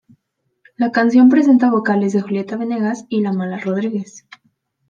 [0.77, 4.25] La canción presenta vocales de Julieta Venegas y La Mala Rodríguez.